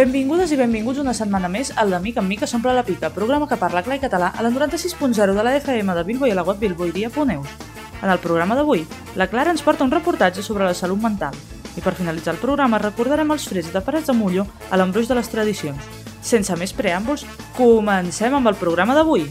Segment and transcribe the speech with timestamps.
[0.00, 3.44] Benvingudes i benvinguts una setmana més al de Mica en Mica s'omple la pica, programa
[3.50, 6.38] que parla clar i català a la 96.0 de la FM de Bilbo i a
[6.38, 7.50] la web bilboidia.eus.
[8.00, 8.86] En el programa d'avui,
[9.20, 11.36] la Clara ens porta un reportatge sobre la salut mental.
[11.76, 15.20] I per finalitzar el programa recordarem els freds de Parets de Mullo a l'embruix de
[15.20, 15.92] les tradicions.
[16.24, 17.26] Sense més preàmbuls,
[17.60, 19.28] comencem amb el programa d'avui.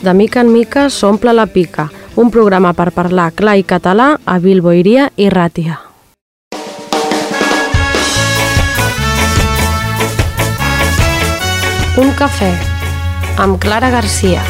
[0.00, 4.36] De mica en mica s'omple la pica, un programa per parlar clar i català a
[4.38, 5.74] Bilboiria i Ràtia.
[11.98, 12.52] Un cafè
[13.42, 14.46] amb Clara Garcia.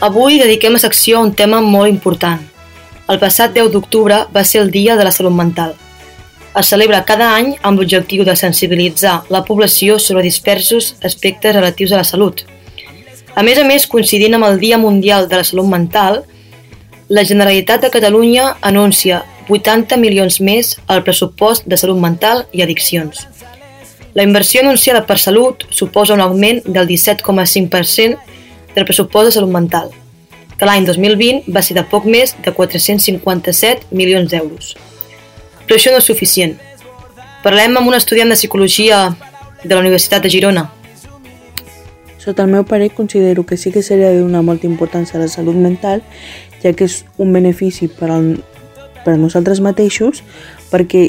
[0.00, 2.49] Avui dediquem a secció a un tema molt important.
[3.10, 5.72] El passat 10 d'octubre va ser el Dia de la Salut Mental.
[6.60, 11.98] Es celebra cada any amb l'objectiu de sensibilitzar la població sobre dispersos aspectes relatius a
[11.98, 12.44] la salut.
[13.34, 16.20] A més a més, coincidint amb el Dia Mundial de la Salut Mental,
[17.08, 23.26] la Generalitat de Catalunya anuncia 80 milions més al pressupost de salut mental i addiccions.
[24.14, 28.18] La inversió anunciada per Salut suposa un augment del 17,5%
[28.76, 29.90] del pressupost de salut mental,
[30.60, 34.74] que l'any 2020 va ser de poc més de 457 milions d'euros.
[35.64, 36.52] Però això no és suficient.
[37.40, 38.98] Parlem amb un estudiant de psicologia
[39.64, 40.66] de la Universitat de Girona.
[42.20, 45.56] Sota el meu parer, considero que sí que seria donar molta importància a la salut
[45.56, 46.04] mental,
[46.60, 48.28] ja que és un benefici per, al,
[49.06, 50.20] per a nosaltres mateixos,
[50.68, 51.06] perquè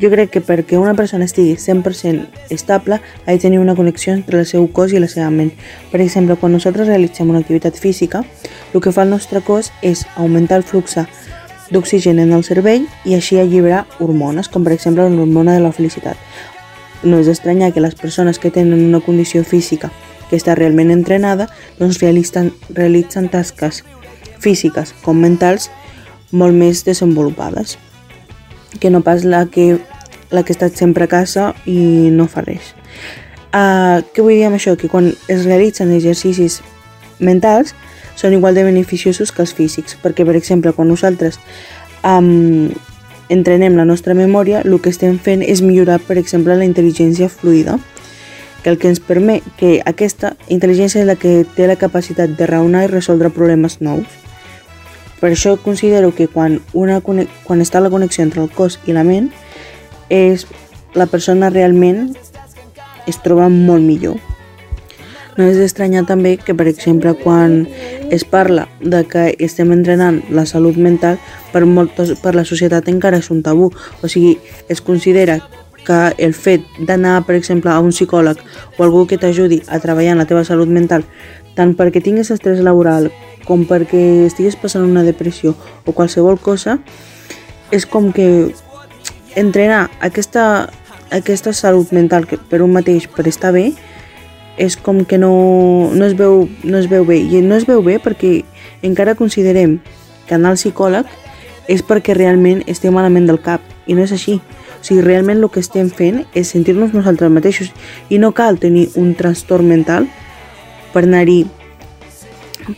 [0.00, 4.40] jo crec que perquè una persona estigui 100% estable ha de tenir una connexió entre
[4.40, 5.52] el seu cos i la seva ment.
[5.92, 8.24] Per exemple, quan nosaltres realitzem una activitat física,
[8.72, 10.98] el que fa el nostre cos és augmentar el flux
[11.70, 16.18] d'oxigen en el cervell i així alliberar hormones, com per exemple l'hormona de la felicitat.
[17.04, 19.92] No és d'estranyar que les persones que tenen una condició física
[20.28, 23.84] que està realment entrenada doncs realitzen, realitzen tasques
[24.40, 25.70] físiques com mentals
[26.32, 27.76] molt més desenvolupades
[28.80, 29.78] que no pas la que,
[30.34, 32.74] la que està sempre a casa i no fa res.
[33.54, 34.74] Uh, què vull dir amb això?
[34.74, 36.58] Que quan es realitzen exercicis
[37.22, 37.74] mentals
[38.18, 41.38] són igual de beneficiosos que els físics, perquè per exemple quan nosaltres
[42.02, 42.70] um,
[43.28, 47.78] entrenem la nostra memòria, el que estem fent és millorar per exemple la intel·ligència fluida,
[48.62, 52.46] que el que ens permet que aquesta intel·ligència és la que té la capacitat de
[52.48, 54.06] raonar i resoldre problemes nous.
[55.20, 59.04] Per això considero que quan, una, quan està la connexió entre el cos i la
[59.04, 59.30] ment,
[60.08, 60.46] és,
[60.94, 62.14] la persona realment
[63.06, 64.20] es troba molt millor.
[65.34, 67.64] No és d'estranyar també que, per exemple, quan
[68.14, 71.18] es parla de que estem entrenant la salut mental,
[71.52, 73.72] per, moltes, per la societat encara és un tabú.
[74.02, 74.36] O sigui,
[74.70, 75.40] es considera
[75.84, 78.38] que el fet d'anar, per exemple, a un psicòleg
[78.78, 81.04] o algú que t'ajudi a treballar en la teva salut mental,
[81.58, 83.10] tant perquè tinguis estrès laboral
[83.44, 85.52] com perquè estigues passant una depressió
[85.84, 86.78] o qualsevol cosa,
[87.74, 88.54] és com que
[89.36, 90.70] entrenar aquesta,
[91.10, 93.72] aquesta salut mental que per un mateix per estar bé
[94.56, 97.18] és com que no, no, es veu, no es veu bé.
[97.18, 98.44] I no es veu bé perquè
[98.86, 99.80] encara considerem
[100.28, 101.08] que anar al psicòleg
[101.70, 103.64] és perquè realment estem malament del cap.
[103.86, 104.38] I no és així.
[104.38, 107.72] O sigui, realment el que estem fent és sentir-nos nosaltres mateixos
[108.12, 110.06] i no cal tenir un trastorn mental
[110.92, 111.44] per anar-hi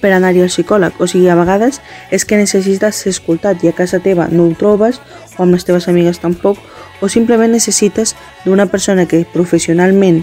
[0.00, 0.96] per anar-hi al psicòleg.
[1.00, 1.80] O sigui, a vegades
[2.14, 5.00] és que necessites ser escoltat i a casa teva no ho trobes
[5.36, 6.58] o amb les teves amigues tampoc
[7.00, 8.14] o simplement necessites
[8.44, 10.22] d'una persona que professionalment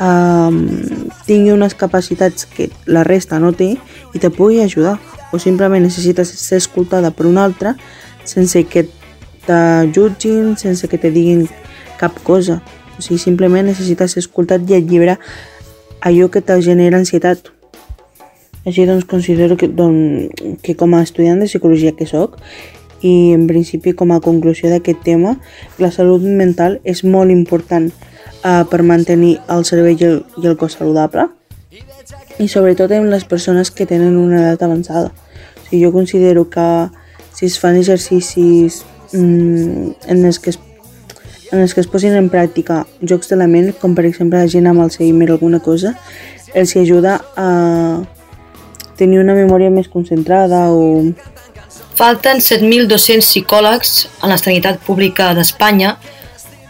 [0.00, 0.60] um,
[1.26, 3.74] tingui unes capacitats que la resta no té
[4.14, 4.98] i te pugui ajudar
[5.32, 7.74] o simplement necessites ser escoltada per un altre
[8.24, 8.86] sense que
[9.46, 9.58] te
[9.94, 11.46] jutgin, sense que te diguin
[12.00, 12.60] cap cosa.
[12.98, 15.18] O sigui, simplement necessites ser escoltat i alliberar
[16.00, 17.55] allò que te genera ansietat.
[18.66, 22.34] Així doncs considero que, doncs, que com a estudiant de psicologia que sóc
[23.06, 25.36] i en principi com a conclusió d'aquest tema,
[25.78, 30.56] la salut mental és molt important uh, per mantenir el cervell i el, i el
[30.58, 31.28] cos saludable
[32.42, 35.12] i sobretot en les persones que tenen una edat avançada.
[35.12, 36.66] O sigui, jo considero que
[37.32, 38.82] si es fan exercicis
[39.12, 40.58] mm, en, els que es,
[41.52, 44.50] en els que es posin en pràctica jocs de la ment, com per exemple la
[44.52, 45.94] gent amb Alzheimer o alguna cosa,
[46.54, 47.48] els ajuda a
[48.96, 51.12] tenir una memòria més concentrada o...
[51.96, 55.94] Falten 7.200 psicòlegs en la sanitat pública d'Espanya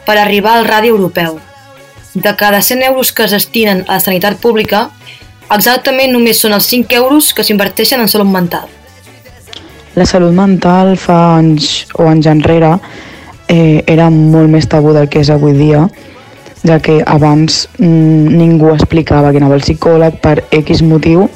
[0.07, 1.41] per arribar al radi europeu.
[2.15, 4.87] De cada 100 euros que es destinen a la sanitat pública,
[5.51, 8.71] exactament només són els 5 euros que s'inverteixen en salut mental.
[9.97, 12.77] La salut mental fa anys o anys enrere
[13.49, 15.87] eh, era molt més tabú del que és avui dia,
[16.67, 21.29] ja que abans mm, ningú explicava que anava al psicòleg per X motiu,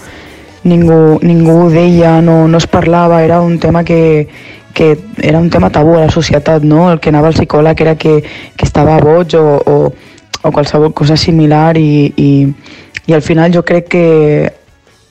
[0.65, 4.29] ningú, ningú ho deia, no, no es parlava, era un tema que,
[4.75, 6.91] que era un tema tabú a la societat, no?
[6.93, 8.21] El que anava al psicòleg era que,
[8.57, 9.93] que estava boig o, o,
[10.43, 12.31] o qualsevol cosa similar i, i,
[13.07, 14.07] i al final jo crec que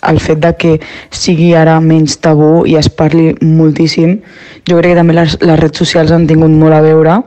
[0.08, 0.72] el fet de que
[1.12, 4.20] sigui ara menys tabú i es parli moltíssim,
[4.68, 7.20] jo crec que també les, les redes socials han tingut molt a veure,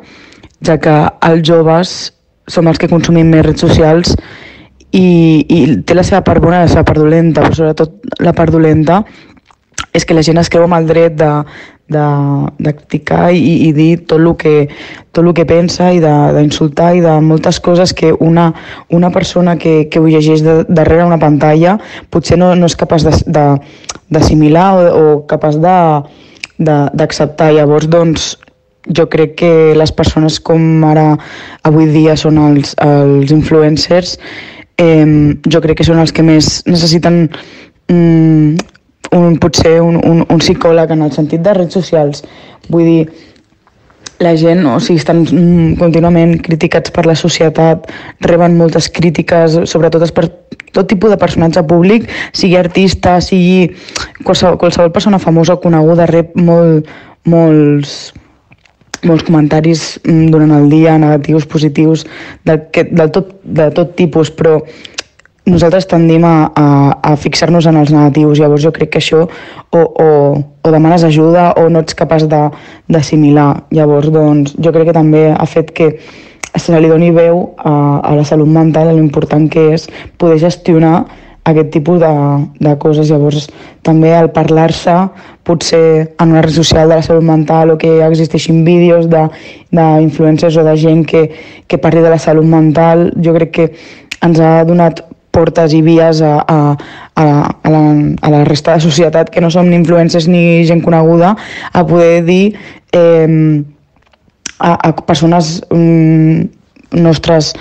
[0.65, 0.97] ja que
[1.29, 2.13] els joves
[2.49, 4.17] som els que consumim més redes socials
[4.93, 5.06] i,
[5.49, 8.53] i té la seva part bona i la seva part dolenta, però sobretot la part
[8.53, 9.03] dolenta
[9.93, 11.31] és que la gent es creu amb el dret de,
[11.93, 12.05] de,
[12.59, 14.69] de criticar i, i dir tot el que,
[15.12, 18.50] tot el que pensa i d'insultar i de moltes coses que una,
[18.91, 21.79] una persona que, que ho llegeix de, darrere una pantalla
[22.11, 25.61] potser no, no és capaç d'assimilar o, o capaç
[26.61, 27.53] d'acceptar.
[27.53, 28.33] Llavors, doncs,
[28.88, 31.12] jo crec que les persones com ara
[31.69, 34.17] avui dia són els, els influencers,
[34.82, 35.06] eh,
[35.46, 37.25] jo crec que són els que més necessiten
[37.88, 38.70] mm,
[39.12, 42.25] un, potser un, un, un psicòleg en el sentit de redes socials.
[42.69, 43.02] Vull dir,
[44.23, 47.88] la gent, o sigui, estan mm, contínuament criticats per la societat,
[48.25, 50.29] reben moltes crítiques, sobretot per
[50.73, 53.73] tot tipus de personatge públic, sigui artista, sigui
[54.25, 56.88] qualsevol, qualsevol persona famosa o coneguda, rep molt,
[57.28, 58.12] molts,
[59.08, 62.06] molts comentaris mm, durant el dia, negatius, positius,
[62.46, 64.60] del, que, del tot, de tot tipus, però
[65.46, 66.66] nosaltres tendim a, a,
[67.02, 70.08] a fixar-nos en els negatius, llavors jo crec que això o, o,
[70.38, 73.64] o demanes ajuda o no ets capaç d'assimilar.
[73.75, 75.96] Llavors, doncs, jo crec que també ha fet que
[76.58, 77.72] se li doni veu a,
[78.04, 79.88] a la salut mental, l'important que és
[80.20, 81.06] poder gestionar
[81.44, 82.11] aquest tipus de,
[82.62, 83.11] de coses.
[83.11, 83.49] Llavors,
[83.83, 84.94] també al parlar-se,
[85.47, 90.67] potser en una red social de la salut mental o que existeixin vídeos d'influencers o
[90.67, 91.25] de gent que,
[91.67, 93.69] que parli de la salut mental, jo crec que
[94.23, 95.03] ens ha donat
[95.33, 96.59] portes i vies a, a,
[97.17, 97.83] a, a, la,
[98.21, 101.33] a la resta de societat que no som ni influencers ni gent coneguda
[101.73, 102.53] a poder dir
[102.93, 103.65] eh,
[104.61, 107.55] a, a persones mm, nostres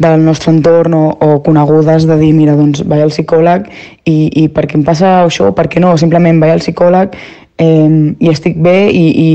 [0.00, 3.68] del nostre entorn o, o conegudes de dir, mira, doncs vaig al psicòleg
[4.08, 7.16] i, i per què em passa això, per què no, simplement vaig al psicòleg
[7.60, 9.28] eh, i estic bé i, i,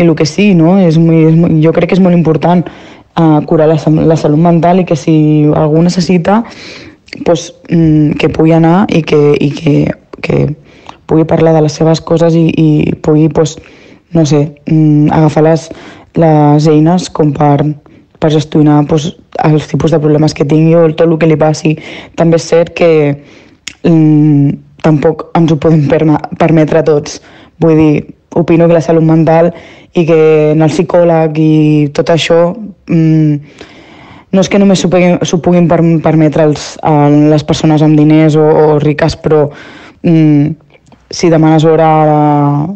[0.00, 0.78] i el que sí, no?
[0.80, 3.76] És, és, jo crec que és molt important eh, curar la,
[4.08, 5.14] la salut mental i que si
[5.52, 6.40] algú necessita
[7.26, 9.76] pues, mm, que pugui anar i que, i que,
[10.24, 10.40] que
[11.10, 13.58] pugui parlar de les seves coses i, i pugui, pues,
[14.16, 15.68] no sé, mm, agafar les,
[16.16, 17.66] les eines com per,
[18.20, 19.10] per gestionar pues,
[19.44, 21.74] els tipus de problemes que tingui o tot el que li passi.
[22.20, 22.90] També és cert que
[23.82, 24.50] mm,
[24.84, 25.86] tampoc ens ho podem
[26.38, 27.20] permetre tots.
[27.60, 27.92] Vull dir,
[28.36, 29.50] opino que la salut mental
[29.94, 30.20] i que
[30.52, 31.52] en el psicòleg i
[31.96, 32.52] tot això
[32.86, 33.68] mm,
[34.30, 36.72] no és que només s'ho puguin, puguin per, permetre els,
[37.32, 39.48] les persones amb diners o, o riques, però
[40.06, 40.52] mm,
[41.10, 42.10] si demanes hora a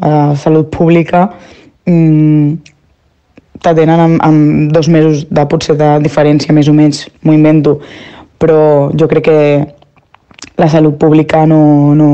[0.01, 1.29] a salut pública
[1.87, 2.74] mm,
[3.63, 7.79] t'atenen amb, amb dos mesos de potser de diferència més o menys, m'ho invento,
[8.39, 9.39] però jo crec que
[10.57, 12.11] la salut pública no, no,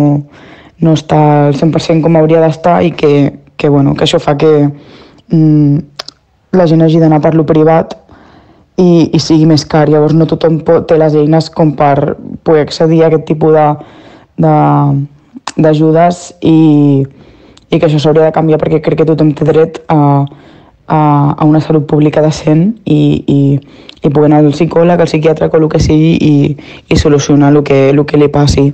[0.80, 3.12] no està al 100% com hauria d'estar i que,
[3.56, 5.78] que, bueno, que això fa que mm,
[6.56, 7.96] la gent hagi d'anar per lo privat
[8.80, 9.88] i, i sigui més car.
[9.92, 13.56] Llavors no tothom pot, té les eines com per poder accedir a aquest tipus
[15.60, 17.04] d'ajudes i,
[17.68, 20.24] i que això s'hauria de canviar perquè crec que tothom té dret a,
[20.90, 23.40] a, a una salut pública decent i, i,
[24.02, 26.34] i poder anar al psicòleg, al psiquiatre, o el que sigui i,
[26.90, 28.66] i solucionar el que, el que li passi.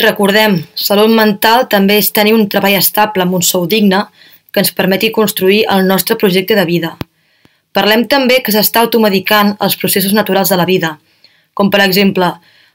[0.00, 4.06] Recordem, salut mental també és tenir un treball estable amb un sou digne
[4.52, 6.96] que ens permeti construir el nostre projecte de vida.
[7.76, 10.96] Parlem també que s'està automedicant els processos naturals de la vida,
[11.52, 12.32] com per exemple,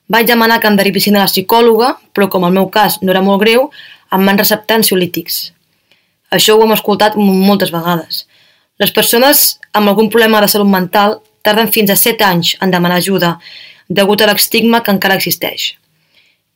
[0.10, 3.25] vaig demanar que em derivessin a la psicòloga, però com el meu cas no era
[3.25, 3.69] molt greu,
[4.13, 5.48] em van receptar ansiolítics.
[6.34, 8.25] Això ho hem escoltat moltes vegades.
[8.77, 13.01] Les persones amb algun problema de salut mental tarden fins a 7 anys en demanar
[13.01, 13.38] ajuda,
[13.89, 15.75] degut a l'estigma que encara existeix.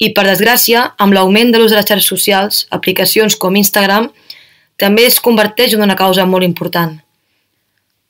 [0.01, 4.09] I, per desgràcia, amb l'augment de l'ús de les xarxes socials, aplicacions com Instagram,
[4.81, 6.97] també es converteix en una causa molt important–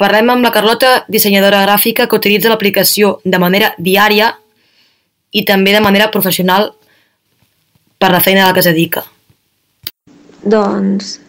[0.01, 4.31] Parlem amb la Carlota, dissenyadora gràfica que utilitza l'aplicació de manera diària
[5.31, 6.71] i també de manera professional
[8.01, 9.03] per la feina a la que es dedica.
[10.41, 11.19] Doncs,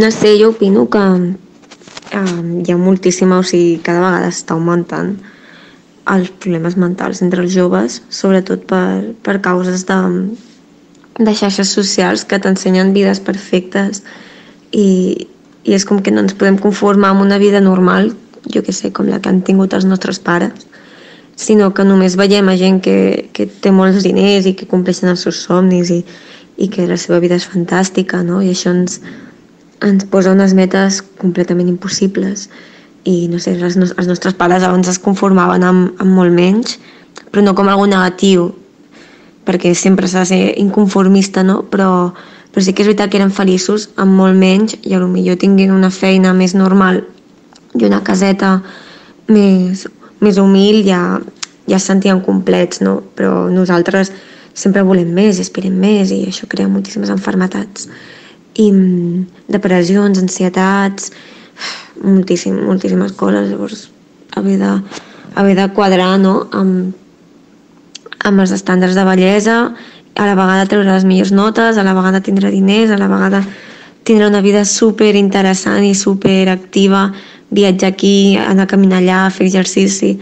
[0.00, 1.02] no sé, jo opino que
[2.16, 5.16] eh, hi ha moltíssima, o sigui, cada vegada està augmentant
[6.06, 9.98] els problemes mentals entre els joves, sobretot per, per causes de,
[11.18, 14.04] de xarxes socials que t'ensenyen vides perfectes
[14.70, 15.26] i,
[15.66, 18.12] i és com que no ens podem conformar amb una vida normal,
[18.46, 20.66] jo que sé, com la que han tingut els nostres pares,
[21.36, 25.26] sinó que només veiem a gent que, que té molts diners i que compleixen els
[25.26, 26.00] seus somnis i,
[26.56, 28.40] i que la seva vida és fantàstica, no?
[28.40, 29.00] I això ens,
[29.84, 32.48] ens posa unes metes completament impossibles
[33.06, 36.78] i no sé, els, els nostres pares abans es conformaven amb, amb molt menys,
[37.30, 38.48] però no com algo negatiu,
[39.46, 41.60] perquè sempre s'ha de ser inconformista, no?
[41.70, 42.10] Però,
[42.50, 45.38] però sí que és veritat que eren feliços amb molt menys i a lo millor
[45.38, 47.04] tinguin una feina més normal
[47.76, 48.56] i una caseta
[49.30, 49.86] més,
[50.24, 51.20] més humil ja,
[51.68, 52.98] ja es sentien complets, no?
[53.14, 54.10] Però nosaltres
[54.56, 57.90] sempre volem més i aspirem més i això crea moltíssimes enfermetats
[58.56, 61.12] i mm, depressions, ansietats,
[62.02, 63.88] moltíssim, moltíssimes coses, llavors
[64.36, 64.72] haver de,
[65.34, 66.48] haver de quadrar no?
[66.52, 66.94] amb,
[68.24, 69.60] amb els estàndards de bellesa,
[70.16, 73.42] a la vegada treure les millors notes, a la vegada tindre diners, a la vegada
[74.06, 77.10] tindre una vida super interessant i super activa,
[77.50, 80.14] viatjar aquí, anar a caminar allà, fer exercici.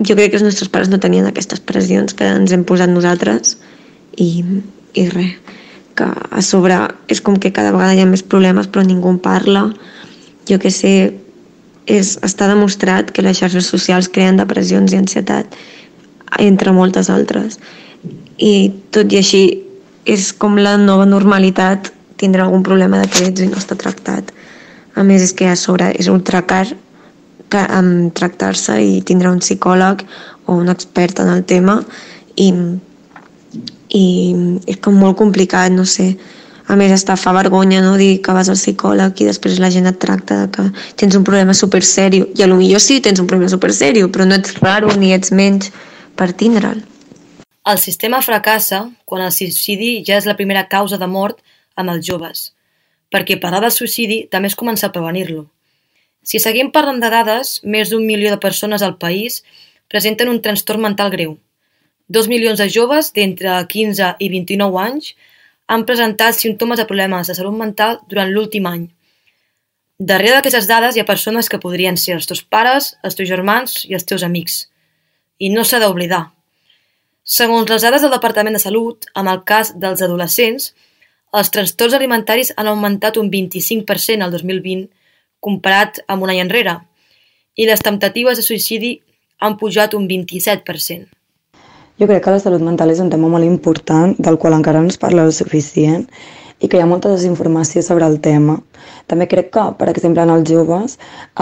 [0.00, 3.56] Jo crec que els nostres pares no tenien aquestes pressions que ens hem posat nosaltres
[4.16, 4.44] i,
[4.96, 5.56] i res,
[6.00, 6.76] que a sobre
[7.12, 9.66] és com que cada vegada hi ha més problemes però ningú en parla,
[10.48, 11.12] jo que sé,
[11.84, 15.56] és, està demostrat que les xarxes socials creen depressions i ansietat,
[16.40, 17.58] entre moltes altres.
[18.40, 19.42] I tot i així
[20.08, 24.30] és com la nova normalitat tindrà algun problema d'aquests i no està tractat.
[24.96, 26.66] A més, és que a sobre és ultracar
[27.50, 30.04] que, um, tractar-se i tindrà un psicòleg
[30.46, 31.80] o un expert en el tema
[32.36, 32.52] i,
[33.90, 34.06] i
[34.70, 36.14] és com molt complicat, no sé,
[36.70, 37.96] a més està fa vergonya no?
[37.98, 40.66] dir que vas al psicòleg i després la gent et tracta de que
[41.02, 44.10] tens un problema super sèrio i a lo millor sí tens un problema super sèrio
[44.14, 45.72] però no ets raro ni ets menys
[46.14, 46.84] per tindre'l.
[47.70, 51.42] El sistema fracassa quan el suïcidi ja és la primera causa de mort
[51.76, 52.52] amb els joves,
[53.10, 55.48] perquè parlar del suïcidi també és començar a prevenir-lo.
[56.22, 59.42] Si seguim parlant de dades, més d'un milió de persones al país
[59.90, 61.38] presenten un trastorn mental greu.
[62.10, 65.12] Dos milions de joves d'entre 15 i 29 anys
[65.70, 68.88] han presentat símptomes de problemes de salut mental durant l'últim any.
[70.10, 73.84] Darrere d'aquestes dades hi ha persones que podrien ser els teus pares, els teus germans
[73.86, 74.56] i els teus amics.
[75.38, 76.24] I no s'ha d'oblidar.
[77.22, 80.72] Segons les dades del Departament de Salut, amb el cas dels adolescents,
[81.30, 84.88] els trastorns alimentaris han augmentat un 25% al 2020
[85.38, 86.80] comparat amb un any enrere
[87.54, 88.96] i les temptatives de suïcidi
[89.38, 91.19] han pujat un 27%.
[92.00, 94.88] Jo crec que la salut mental és un tema molt important, del qual encara no
[94.88, 96.06] es parla el suficient
[96.64, 98.54] i que hi ha molta desinformació sobre el tema.
[99.12, 100.94] També crec que, per exemple, en els joves,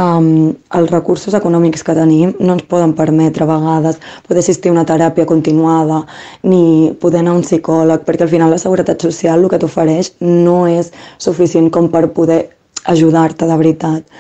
[0.03, 0.49] um,
[0.81, 4.87] els recursos econòmics que tenim no ens poden permetre a vegades poder assistir a una
[4.88, 6.00] teràpia continuada
[6.43, 10.17] ni poder anar a un psicòleg, perquè al final la seguretat social el que t'ofereix
[10.27, 10.91] no és
[11.23, 12.49] suficient com per poder
[12.91, 14.19] ajudar-te de veritat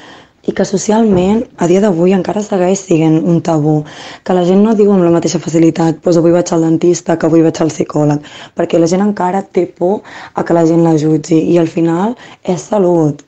[0.48, 3.82] i que socialment a dia d'avui encara segueix sent un tabú,
[4.24, 7.28] que la gent no diu amb la mateixa facilitat doncs avui vaig al dentista que
[7.28, 8.24] avui vaig al psicòleg,
[8.56, 10.00] perquè la gent encara té por
[10.34, 13.24] a que la gent la jutgi i al final és salut.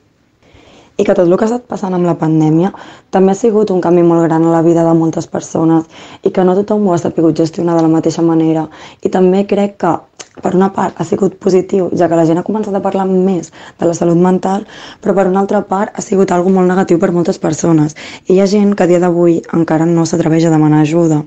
[0.97, 2.69] I que tot el que ha estat passant amb la pandèmia
[3.13, 5.85] també ha sigut un canvi molt gran a la vida de moltes persones
[6.21, 8.67] i que no tothom ho ha sabut gestionar de la mateixa manera.
[9.01, 9.93] I també crec que
[10.43, 13.51] per una part ha sigut positiu, ja que la gent ha començat a parlar més
[13.51, 14.65] de la salut mental,
[15.01, 17.95] però per una altra part ha sigut algo molt negatiu per moltes persones.
[18.27, 21.23] I hi ha gent que a dia d'avui encara no s'atreveix a demanar ajuda,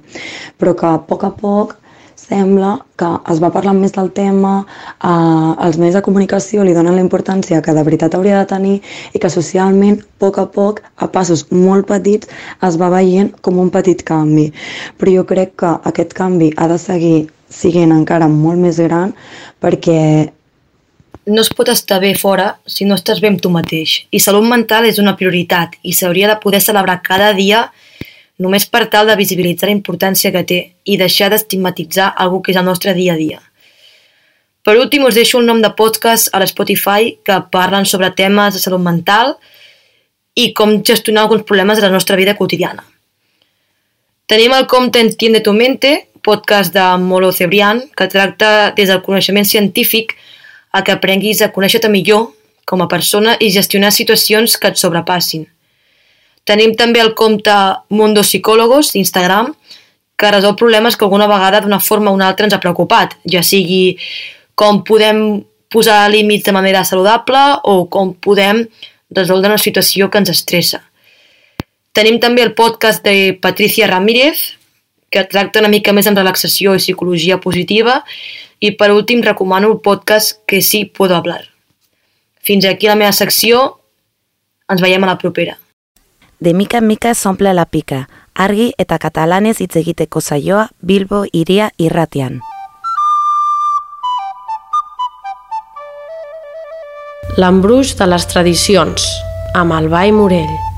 [0.59, 1.79] però que a poc a poc
[2.25, 4.55] sembla que es va parlant més del tema,
[5.11, 8.75] eh, els medis de comunicació li donen la importància que de veritat hauria de tenir
[9.13, 12.31] i que socialment, a poc a poc, a passos molt petits,
[12.63, 14.51] es va veient com un petit canvi.
[14.99, 17.19] Però jo crec que aquest canvi ha de seguir
[17.51, 19.13] siguin encara molt més gran
[19.63, 20.01] perquè
[21.27, 24.05] no es pot estar bé fora si no estàs bé amb tu mateix.
[24.13, 27.71] I salut mental és una prioritat i s'hauria de poder celebrar cada dia
[28.39, 32.59] només per tal de visibilitzar la importància que té i deixar d'estigmatitzar algú que és
[32.61, 33.41] el nostre dia a dia.
[34.65, 38.63] Per últim, us deixo un nom de podcast a l'Spotify que parlen sobre temes de
[38.63, 39.37] salut mental
[40.35, 42.85] i com gestionar alguns problemes de la nostra vida quotidiana.
[44.27, 49.47] Tenim el compte Entiende tu mente, podcast de Molo Cebrián, que tracta des del coneixement
[49.47, 50.17] científic
[50.73, 52.33] a que aprenguis a conèixer-te millor
[52.65, 55.45] com a persona i gestionar situacions que et sobrepassin.
[56.49, 57.53] Tenim també el compte
[57.89, 59.53] Mundo Psicólogos d'Instagram,
[60.17, 63.43] que resol problemes que alguna vegada d'una forma o una altra ens ha preocupat, ja
[63.43, 63.97] sigui
[64.55, 68.65] com podem posar límits de manera saludable o com podem
[69.11, 70.83] resoldre una situació que ens estressa.
[71.95, 74.55] Tenim també el podcast de Patricia Ramírez,
[75.15, 78.01] que tracta una mica més en relaxació i psicologia positiva.
[78.59, 81.45] I per últim recomano el podcast Que sí puedo hablar.
[82.43, 83.81] Fins aquí la meva secció
[84.65, 85.59] Ens veiem a la propera.
[86.41, 91.71] De mica en mica s'omple la pica, argi eta katalanez hitz egiteko saioa Bilbo iria
[91.77, 92.41] irratian.
[97.37, 99.09] L'embruix de les tradicions,
[99.55, 100.74] amb el Ball Morell.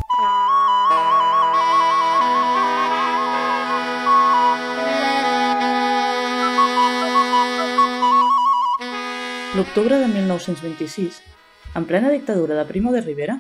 [9.76, 11.16] L'octubre de 1926,
[11.76, 13.35] en plena dictadura de Primo de Rivera,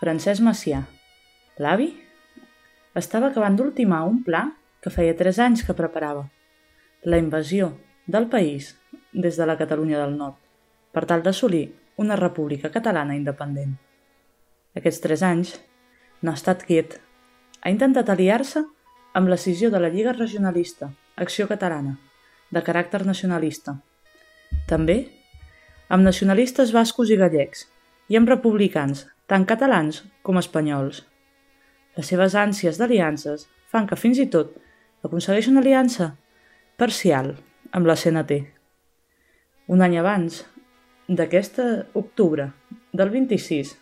[0.00, 0.78] Francesc Macià,
[1.60, 1.90] l'avi,
[2.96, 4.46] estava acabant d'ultimar un pla
[4.80, 6.22] que feia tres anys que preparava,
[7.04, 7.68] la invasió
[8.06, 8.70] del país
[9.12, 10.38] des de la Catalunya del Nord,
[10.96, 11.66] per tal d'assolir
[12.00, 13.76] una república catalana independent.
[14.72, 15.52] Aquests tres anys
[16.22, 16.96] no ha estat quiet.
[17.60, 18.64] Ha intentat aliar-se
[19.12, 21.98] amb l'escissió de la Lliga Regionalista, Acció Catalana,
[22.48, 23.76] de caràcter nacionalista.
[24.64, 25.17] També
[25.88, 27.64] amb nacionalistes bascos i gallecs,
[28.12, 31.02] i amb republicans, tant catalans com espanyols.
[31.96, 34.52] Les seves ànsies d'aliances fan que fins i tot
[35.04, 36.10] aconsegueix una aliança
[36.80, 37.34] parcial
[37.72, 38.38] amb la CNT.
[39.72, 40.42] Un any abans
[41.08, 41.66] d'aquesta
[41.96, 42.50] octubre
[42.92, 43.74] del 26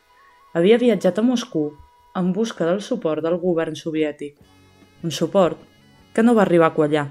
[0.55, 1.73] havia viatjat a Moscou
[2.17, 4.39] en busca del suport del govern soviètic,
[5.03, 5.59] un suport
[6.15, 7.09] que no va arribar a quallar.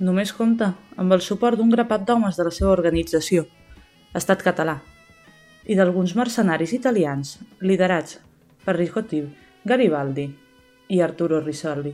[0.00, 3.48] Només compta amb el suport d'un grapat d'homes de la seva organització–
[4.16, 4.80] estat català,
[5.70, 8.18] i d'alguns mercenaris italians liderats
[8.64, 9.20] per Ricotti
[9.64, 10.24] Garibaldi
[10.90, 11.92] i Arturo Risolli.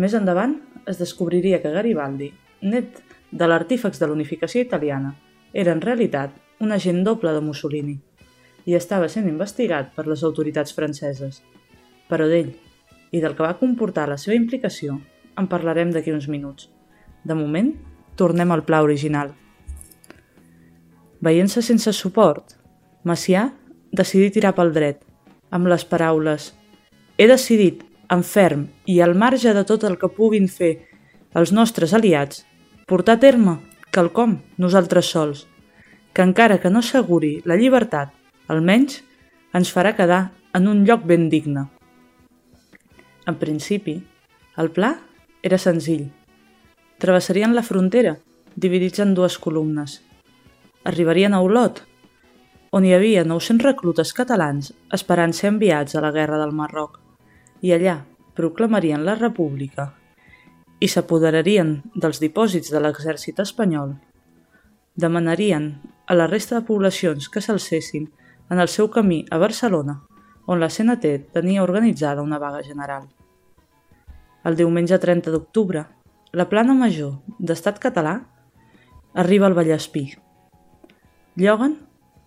[0.00, 0.54] Més endavant
[0.88, 2.30] es descobriria que Garibaldi,
[2.62, 5.12] net de l'artífex de l'unificació italiana,
[5.52, 6.32] era en realitat
[6.64, 7.98] un agent doble de Mussolini
[8.64, 11.42] i estava sent investigat per les autoritats franceses.
[12.08, 12.54] Però d'ell
[13.12, 14.96] i del que va comportar la seva implicació
[15.36, 16.70] en parlarem d'aquí uns minuts.
[17.24, 17.74] De moment,
[18.16, 19.34] tornem al pla original.
[21.22, 22.56] Veient-se sense suport,
[23.06, 23.48] Macià
[23.94, 24.98] decidí tirar pel dret,
[25.54, 26.50] amb les paraules
[27.18, 30.72] «He decidit, en ferm i al marge de tot el que puguin fer
[31.38, 32.42] els nostres aliats,
[32.90, 33.56] portar a terme
[33.94, 35.46] quelcom nosaltres sols,
[36.12, 38.10] que encara que no asseguri la llibertat,
[38.52, 39.00] almenys
[39.54, 41.68] ens farà quedar en un lloc ben digne.
[43.30, 44.00] En principi,
[44.58, 44.96] el pla
[45.42, 46.08] era senzill.
[46.98, 48.18] Travessarien la frontera,
[48.56, 50.00] dividits en dues columnes,
[50.84, 51.82] arribarien a Olot,
[52.72, 56.98] on hi havia 900 reclutes catalans esperant ser enviats a la Guerra del Marroc,
[57.60, 58.00] i allà
[58.34, 59.92] proclamarien la República
[60.82, 63.92] i s'apoderarien dels dipòsits de l'exèrcit espanyol.
[64.98, 65.68] Demanarien
[66.10, 68.08] a la resta de poblacions que s'alcessin
[68.50, 70.00] en el seu camí a Barcelona,
[70.46, 73.06] on la CNT tenia organitzada una vaga general.
[74.42, 75.86] El diumenge 30 d'octubre,
[76.32, 78.16] la plana major d'estat català
[79.14, 80.08] arriba al Vallespí,
[81.34, 81.78] Lloguen,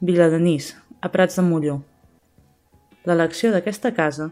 [0.01, 1.75] Viladenis, a Prats de Molló.
[3.05, 4.31] L'elecció d'aquesta casa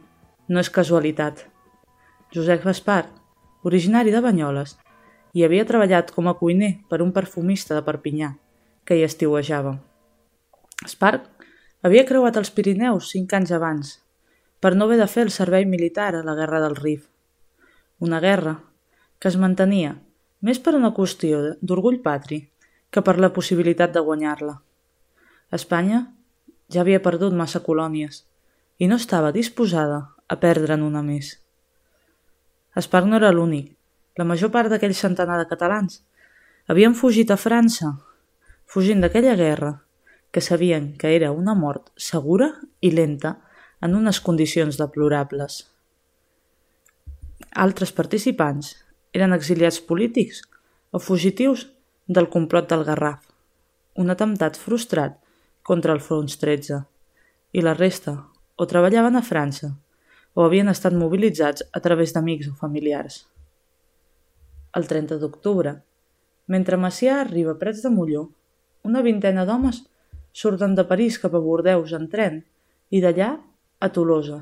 [0.49, 1.43] no és casualitat.
[2.33, 3.03] Josep Gaspar,
[3.69, 4.73] originari de Banyoles,
[5.37, 8.31] hi havia treballat com a cuiner per un perfumista de Perpinyà,
[8.81, 9.75] que hi estiuejava.
[10.89, 11.45] Spark
[11.85, 13.93] havia creuat els Pirineus cinc anys abans,
[14.57, 17.11] per no haver de fer el servei militar a la Guerra del Rif.
[18.01, 18.57] Una guerra
[19.19, 19.99] que es mantenia
[20.41, 22.47] més per una qüestió d'orgull patri
[22.93, 24.62] que per la possibilitat de guanyar-la.
[25.53, 25.99] Espanya
[26.73, 28.23] ja havia perdut massa colònies
[28.81, 31.35] i no estava disposada a perdre'n una més.
[32.79, 33.69] Esparc no era l'únic.
[34.17, 36.01] La major part d'aquell centenar de catalans
[36.69, 37.91] havien fugit a França,
[38.65, 39.73] fugint d'aquella guerra
[40.33, 42.49] que sabien que era una mort segura
[42.81, 43.35] i lenta
[43.85, 45.59] en unes condicions deplorables.
[47.53, 48.73] Altres participants
[49.13, 50.41] eren exiliats polítics
[50.89, 51.67] o fugitius
[52.07, 53.21] del complot del Garraf,
[54.01, 55.19] un atemptat frustrat
[55.63, 56.83] contra el Frons 13,
[57.53, 58.17] i la resta
[58.55, 59.71] o treballaven a França
[60.33, 63.23] o havien estat mobilitzats a través d'amics o familiars.
[64.73, 65.75] El 30 d'octubre,
[66.49, 68.23] mentre Macià arriba a Prats de Molló,
[68.83, 69.83] una vintena d'homes
[70.33, 72.41] surten de París cap a Bordeus en tren
[72.89, 73.29] i d'allà
[73.79, 74.41] a Tolosa,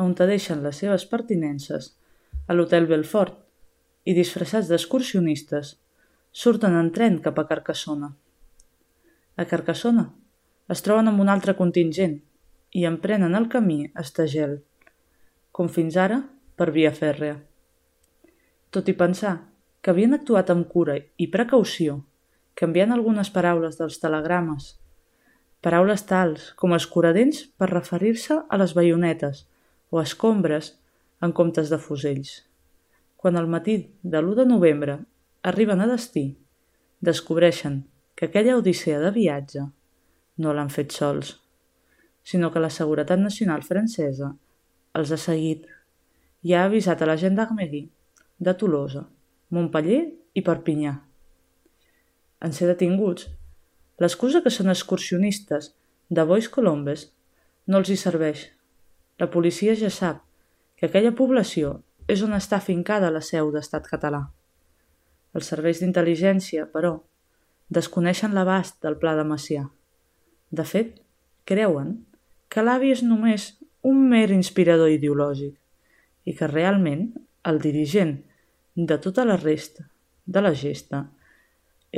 [0.00, 1.92] on te deixen les seves pertinences
[2.48, 3.36] a l'Hotel Belfort
[4.08, 5.76] i disfressats d'excursionistes
[6.32, 8.14] surten en tren cap a Carcassona.
[9.36, 10.08] A Carcassona
[10.72, 12.16] es troben amb un altre contingent
[12.74, 14.56] i emprenen el camí a Estagel,
[15.54, 16.22] com fins ara
[16.58, 17.36] per via fèrrea.
[18.74, 19.36] Tot i pensar
[19.80, 22.00] que havien actuat amb cura i precaució,
[22.58, 24.72] canviant algunes paraules dels telegrames,
[25.62, 29.46] paraules tals com escuradents per referir-se a les baionetes
[29.90, 30.74] o escombres
[31.22, 32.42] en comptes de fusells.
[33.16, 34.98] Quan al matí de l'1 de novembre
[35.42, 36.26] arriben a destí,
[37.00, 37.84] descobreixen
[38.18, 39.64] que aquella odissea de viatge
[40.36, 41.36] no l'han fet sols.
[42.26, 44.32] sinó que la Seguretat Nacional francesa
[44.98, 45.68] els ha seguit
[46.42, 47.86] i ha avisat a la gendarmerie
[48.38, 49.04] de Tolosa,
[49.50, 50.00] Montpellier
[50.34, 50.96] i Perpinyà.
[52.42, 53.28] En ser detinguts,
[54.02, 55.70] l'excusa que són excursionistes
[56.10, 57.06] de Bois Colombes
[57.66, 58.48] no els hi serveix.
[59.22, 60.24] La policia ja sap
[60.76, 61.76] que aquella població
[62.10, 64.26] és on està fincada la seu d'estat català.
[65.34, 66.96] Els serveis d'intel·ligència, però,
[67.70, 69.66] desconeixen l'abast del pla de Macià.
[70.56, 70.94] De fet,
[71.48, 71.92] creuen
[72.52, 73.50] que l'avi és només
[73.90, 77.10] un mer inspirador ideològic i que realment
[77.50, 78.16] el dirigent
[78.76, 79.86] de tota la resta
[80.26, 81.02] de la gesta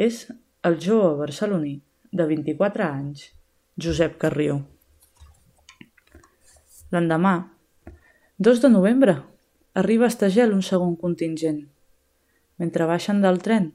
[0.06, 0.26] és
[0.68, 1.78] el jove barceloní
[2.12, 3.28] de 24 anys,
[3.78, 4.58] Josep Carrió.
[6.92, 7.34] L'endemà,
[8.38, 9.16] 2 de novembre,
[9.74, 11.64] arriba a Estagel un segon contingent.
[12.58, 13.72] Mentre baixen del tren,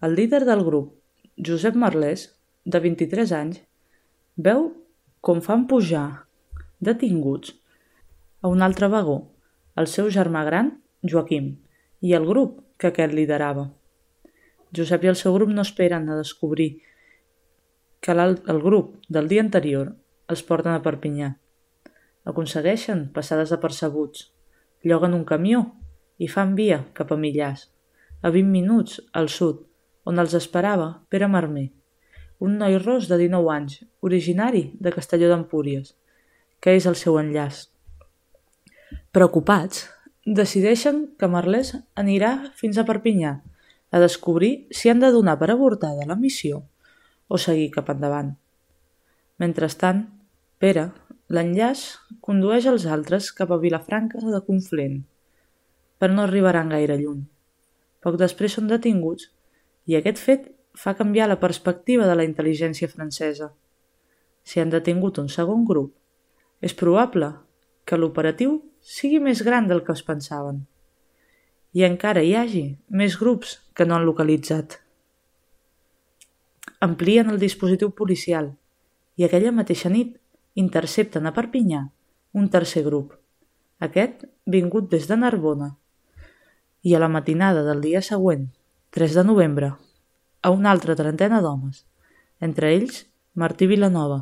[0.00, 0.94] el líder del grup,
[1.36, 2.30] Josep Marlès,
[2.64, 3.60] de 23 anys,
[4.46, 4.70] veu
[5.20, 6.26] com fan pujar
[6.80, 7.52] detinguts
[8.40, 9.18] a un altre vagó
[9.80, 10.70] el seu germà gran,
[11.10, 11.50] Joaquim,
[12.00, 13.68] i el grup que aquest liderava.
[14.76, 16.82] Josep i el seu grup no esperen a descobrir
[18.00, 19.94] que el grup del dia anterior
[20.28, 21.34] els porten a Perpinyà.
[22.24, 24.30] Aconsegueixen passar desapercebuts,
[24.84, 25.64] lloguen un camió
[26.18, 27.68] i fan via cap a Millàs,
[28.22, 29.64] a 20 minuts al sud,
[30.04, 31.70] on els esperava Pere Marmer,
[32.40, 35.94] un noi ros de 19 anys, originari de Castelló d'Empúries,
[36.60, 37.66] que és el seu enllaç.
[39.12, 39.84] Preocupats,
[40.24, 43.34] decideixen que Marlès anirà fins a Perpinyà
[43.90, 46.62] a descobrir si han de donar per avortada la missió
[47.28, 48.32] o seguir cap endavant.
[49.38, 50.06] Mentrestant,
[50.60, 50.90] Pere,
[51.32, 51.82] l'enllaç,
[52.20, 54.98] condueix els altres cap a Vilafranca de Conflent,
[56.00, 57.22] però no arribaran gaire lluny.
[58.00, 59.28] Poc després són detinguts
[59.88, 63.52] i aquest fet fa canviar la perspectiva de la intel·ligència francesa.
[64.42, 65.94] Si han detingut un segon grup,
[66.60, 67.32] és probable
[67.84, 70.64] que l'operatiu sigui més gran del que es pensaven
[71.72, 72.64] i encara hi hagi
[73.00, 74.78] més grups que no han localitzat.
[76.86, 78.54] Amplien el dispositiu policial
[79.20, 80.16] i aquella mateixa nit
[80.58, 81.84] intercepten a Perpinyà
[82.40, 83.12] un tercer grup,
[83.78, 85.74] aquest vingut des de Narbona,
[86.82, 88.48] i a la matinada del dia següent,
[88.96, 89.72] 3 de novembre,
[90.42, 91.84] a una altra trentena d'homes,
[92.40, 94.20] entre ells Martí Vilanova,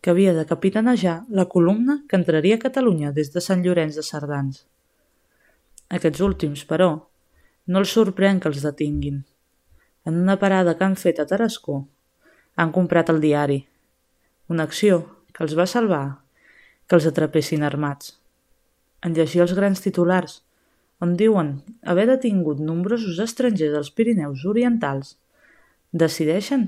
[0.00, 4.04] que havia de capitanejar la columna que entraria a Catalunya des de Sant Llorenç de
[4.04, 4.64] Cerdans.
[5.88, 6.90] Aquests últims, però,
[7.66, 9.22] no els sorprèn que els detinguin.
[10.04, 11.78] En una parada que han fet a Tarascó,
[12.56, 13.62] han comprat el diari,
[14.48, 15.00] una acció
[15.32, 16.04] que els va salvar
[16.86, 18.18] que els atrapessin armats.
[19.00, 20.42] En llegir els grans titulars,
[21.00, 25.16] on diuen haver detingut nombrosos estrangers als Pirineus Orientals,
[25.94, 26.64] decideixen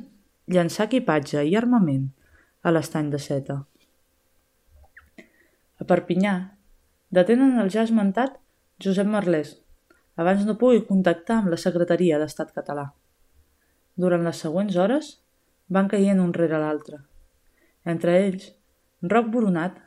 [0.55, 2.05] llançar equipatge i armament
[2.63, 3.57] a l'estany de Seta.
[5.83, 6.35] A Perpinyà
[7.19, 8.37] detenen el ja esmentat
[8.85, 9.57] Josep Marlès,
[10.23, 12.87] abans no pugui contactar amb la Secretaria d'Estat català.
[14.05, 15.09] Durant les següents hores
[15.77, 17.01] van caient un rere l'altre.
[17.85, 18.47] Entre ells,
[19.03, 19.83] Roc Boronat,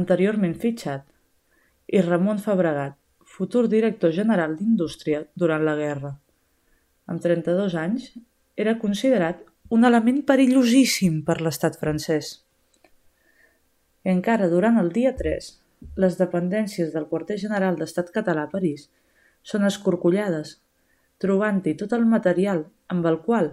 [0.00, 1.02] anteriorment fitxat,
[1.90, 2.94] i Ramon Fabregat,
[3.36, 6.14] futur director general d'Indústria durant la guerra.
[7.10, 8.08] Amb 32 anys,
[8.56, 12.40] era considerat un element perillosíssim per l'estat francès.
[14.06, 15.48] Encara durant el dia 3,
[16.02, 18.86] les dependències del quarter general d'estat català a París
[19.42, 20.56] són escorcollades,
[21.22, 23.52] trobant-hi tot el material amb el qual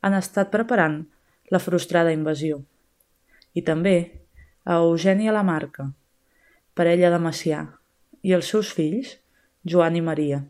[0.00, 1.02] han estat preparant
[1.50, 2.62] la frustrada invasió.
[3.54, 3.96] I també
[4.64, 5.90] a Eugènia Lamarca,
[6.74, 7.64] parella de Macià,
[8.22, 9.16] i els seus fills,
[9.64, 10.42] Joan i Maria.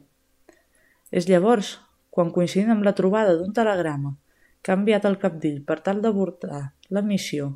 [1.11, 1.79] És llavors
[2.11, 4.17] quan coincidint amb la trobada d'un telegrama
[4.61, 7.53] que ha enviat el capdill per tal d'avortar la missió,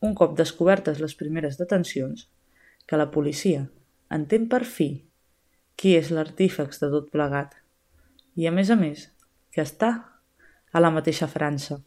[0.00, 2.28] un cop descobertes les primeres detencions,
[2.86, 3.66] que la policia
[4.12, 4.90] entén per fi
[5.76, 7.56] qui és l'artífex de tot plegat
[8.36, 9.08] i, a més a més,
[9.52, 9.90] que està
[10.72, 11.80] a la mateixa França.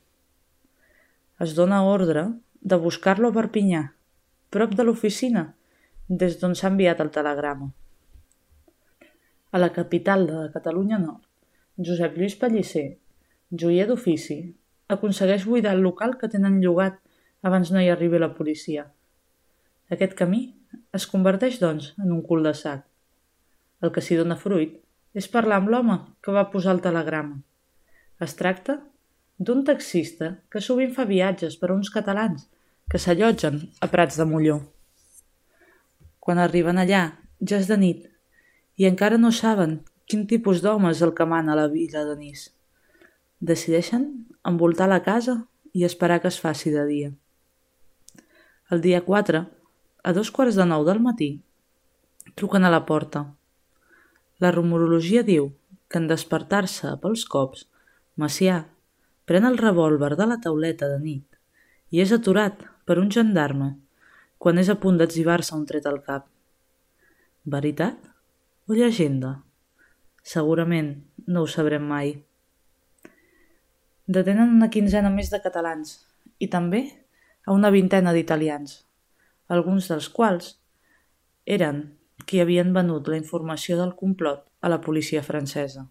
[1.40, 2.26] Es dona ordre
[2.60, 3.84] de buscar-lo a Perpinyà,
[4.50, 5.46] prop de l'oficina
[6.10, 7.70] des d'on s'ha enviat el telegrama.
[9.54, 11.29] A la capital de Catalunya Nord,
[11.80, 12.98] Josep Lluís Pellicer
[13.52, 14.38] joier d'ofici,
[14.94, 17.00] aconsegueix buidar el local que tenen llogat
[17.42, 18.86] abans no hi arribi la policia.
[19.89, 20.42] Aquest camí
[20.94, 22.84] es converteix, doncs, en un cul de sac.
[23.82, 24.76] El que s'hi dona fruit
[25.18, 27.39] és parlar amb l'home que va posar el telegrama.
[28.22, 28.78] Es tracta
[29.39, 32.46] d'un taxista que sovint fa viatges per a uns catalans
[32.92, 34.60] que s'allotgen a Prats de Molló.
[36.20, 37.06] Quan arriben allà,
[37.39, 38.04] ja és de nit,
[38.76, 42.15] i encara no saben quin tipus d'home és el que mana a la vila de
[42.17, 42.48] Nis.
[43.45, 44.06] Decideixen
[44.52, 45.36] envoltar la casa
[45.72, 47.10] i esperar que es faci de dia.
[48.74, 49.43] El dia 4,
[50.04, 51.30] a dos quarts de nou del matí,
[52.34, 53.22] truquen a la porta.
[54.41, 55.52] La rumorologia diu
[55.89, 57.67] que en despertar-se pels cops,
[58.19, 58.63] Macià
[59.30, 61.38] pren el revòlver de la tauleta de nit
[61.93, 63.76] i és aturat per un gendarme
[64.41, 66.26] quan és a punt d'etzibar-se un tret al cap.
[67.45, 68.10] Veritat
[68.67, 69.38] o llegenda?
[70.24, 70.94] Segurament
[71.28, 72.16] no ho sabrem mai.
[74.10, 76.00] Detenen una quinzena més de catalans
[76.40, 76.82] i també
[77.46, 78.84] a una vintena d'italians,
[79.48, 80.56] alguns dels quals
[81.46, 81.82] eren
[82.26, 85.88] qui havien venut la informació del complot a la policia francesa.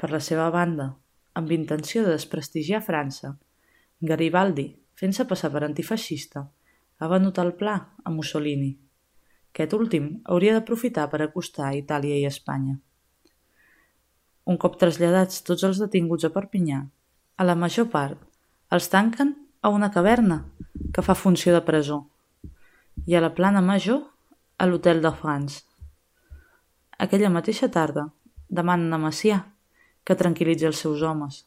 [0.00, 0.94] Per la seva banda,
[1.34, 3.36] amb intenció de desprestigiar França,
[4.00, 6.46] Garibaldi, fent-se passar per antifeixista,
[6.98, 8.72] ha venut el pla a Mussolini.
[9.50, 12.78] Aquest últim hauria d'aprofitar per acostar a Itàlia i Espanya.
[14.48, 16.80] Un cop traslladats tots els detinguts a Perpinyà,
[17.36, 18.20] a la major part
[18.70, 20.44] els tanquen a una caverna
[20.94, 22.04] que fa funció de presó
[23.06, 24.00] i a la plana major
[24.58, 25.64] a l'Hotel de France.
[26.98, 28.10] Aquella mateixa tarda
[28.48, 29.40] demanen a Macià
[30.04, 31.44] que tranquil·litzi els seus homes.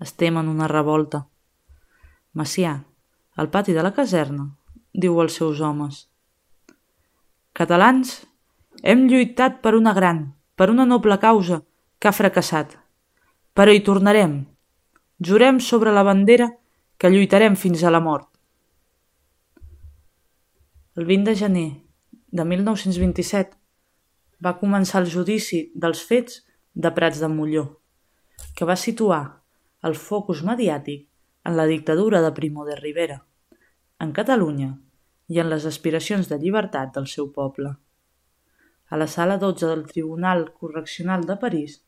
[0.00, 1.24] Es temen una revolta.
[2.34, 2.74] Macià,
[3.36, 4.48] al pati de la caserna,
[4.92, 6.04] diu als seus homes.
[7.54, 8.20] Catalans,
[8.82, 11.62] hem lluitat per una gran, per una noble causa
[12.04, 12.74] que ha fracassat.
[13.56, 14.32] Però hi tornarem.
[15.24, 16.50] Jurem sobre la bandera
[17.00, 18.26] que lluitarem fins a la mort.
[21.00, 21.70] El 20 de gener
[22.28, 23.56] de 1927
[24.44, 26.42] va començar el judici dels fets
[26.74, 27.62] de Prats de Molló,
[28.52, 29.22] que va situar
[29.88, 31.06] el focus mediàtic
[31.48, 33.16] en la dictadura de Primo de Rivera,
[33.96, 34.74] en Catalunya
[35.32, 37.72] i en les aspiracions de llibertat del seu poble.
[38.92, 41.80] A la sala 12 del Tribunal Correccional de París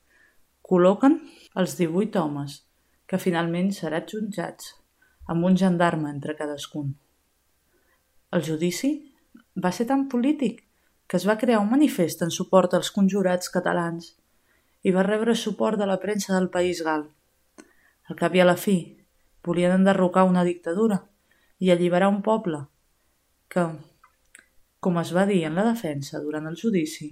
[0.67, 1.21] col·loquen
[1.61, 2.61] els 18 homes
[3.07, 4.73] que finalment seran jutjats
[5.33, 6.95] amb un gendarme entre cadascun.
[8.35, 8.91] El judici
[9.63, 10.63] va ser tan polític
[11.07, 14.15] que es va crear un manifest en suport als conjurats catalans
[14.83, 17.05] i va rebre suport de la premsa del País Gal.
[18.11, 18.77] Al cap i a la fi,
[19.47, 20.99] volien enderrocar una dictadura
[21.63, 22.65] i alliberar un poble
[23.49, 23.65] que,
[24.83, 27.11] com es va dir en la defensa durant el judici,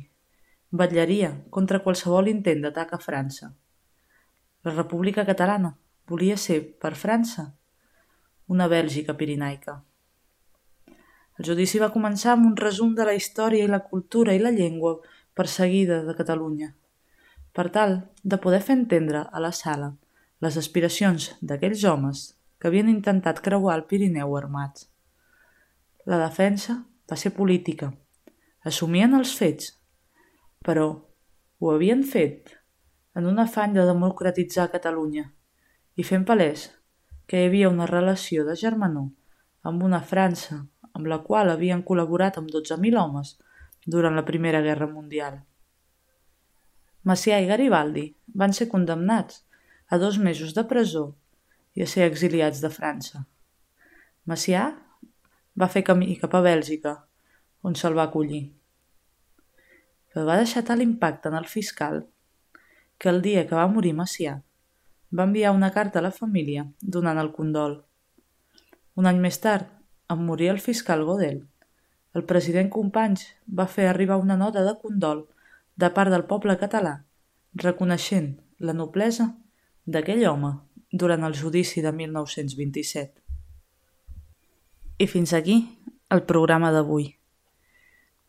[0.74, 3.52] vetllaria contra qualsevol intent d'atac a França.
[4.66, 5.74] La República Catalana
[6.10, 7.52] volia ser, per França,
[8.48, 9.78] una Bèlgica pirinaica.
[11.38, 14.52] El judici va començar amb un resum de la història i la cultura i la
[14.54, 14.96] llengua
[15.34, 16.74] perseguida de Catalunya,
[17.52, 19.94] per tal de poder fer entendre a la sala
[20.44, 22.24] les aspiracions d'aquells homes
[22.58, 24.88] que havien intentat creuar el Pirineu armats.
[26.06, 27.92] La defensa va ser política.
[28.64, 29.72] Assumien els fets,
[30.66, 30.87] però
[31.61, 32.55] ho havien fet
[33.14, 35.29] en un afany de democratitzar Catalunya
[36.00, 36.68] i fent palès
[37.29, 39.11] que hi havia una relació de germanor
[39.70, 40.62] amb una França
[40.94, 43.35] amb la qual havien col·laborat amb 12.000 homes
[43.87, 45.40] durant la Primera Guerra Mundial.
[47.05, 48.07] Macià i Garibaldi
[48.42, 49.42] van ser condemnats
[49.92, 51.05] a dos mesos de presó
[51.74, 53.24] i a ser exiliats de França.
[54.31, 54.70] Macià
[55.61, 56.94] va fer camí cap a Bèlgica,
[57.62, 58.46] on se'l va acollir.
[60.14, 62.05] Però va deixar tal impacte en el fiscal
[63.03, 64.37] que el dia que va morir Macià
[65.11, 67.81] va enviar una carta a la família donant el condol.
[68.94, 69.66] Un any més tard,
[70.09, 71.42] en morir el fiscal Godel,
[72.14, 73.27] el president Companys
[73.59, 75.24] va fer arribar una nota de condol
[75.74, 76.94] de part del poble català,
[77.66, 79.33] reconeixent la noblesa
[79.87, 80.53] d'aquell home
[80.92, 83.18] durant el judici de 1927.
[85.03, 85.59] I fins aquí
[86.14, 87.09] el programa d'avui.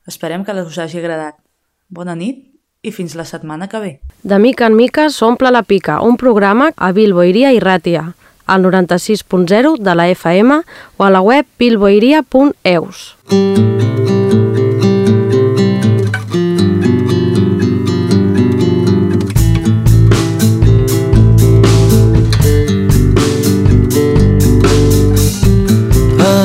[0.09, 1.44] Esperem que us hagi agradat.
[1.89, 2.41] Bona nit
[2.81, 3.91] i fins la setmana que ve.
[4.23, 8.13] De mica en mica s'omple la pica, un programa a Bilboiria i Ràtia,
[8.45, 10.61] al 96.0 de la FM
[10.97, 13.15] o a la web bilboiria.eus.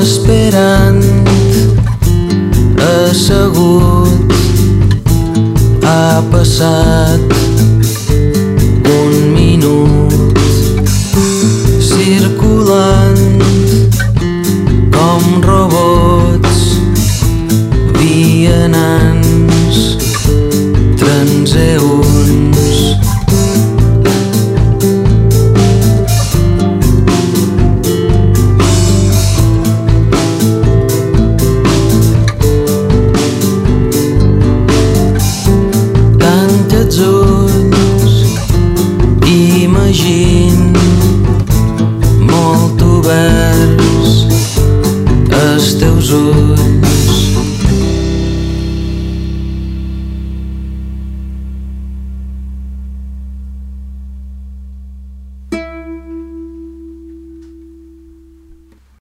[0.00, 1.02] esperant
[2.80, 3.89] assegut
[6.42, 7.29] ha